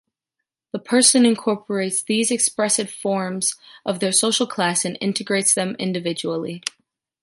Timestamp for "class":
4.47-4.83